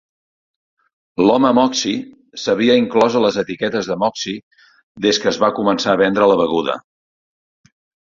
[1.27, 4.67] L'home Moxie s'havia inclòs a les etiquetes de Moxie
[5.07, 6.83] des que es va començar a vendre la beguda.